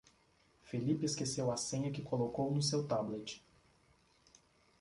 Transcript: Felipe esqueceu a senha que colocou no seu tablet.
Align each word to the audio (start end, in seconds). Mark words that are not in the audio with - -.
Felipe 0.63 1.05
esqueceu 1.05 1.51
a 1.51 1.57
senha 1.57 1.91
que 1.91 2.01
colocou 2.01 2.49
no 2.51 2.59
seu 2.63 2.87
tablet. 2.87 3.43